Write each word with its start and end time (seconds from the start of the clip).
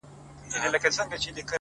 زه 0.51 0.57
درته 0.63 0.89
څه 0.95 1.01
ووايم؛ 1.03 1.47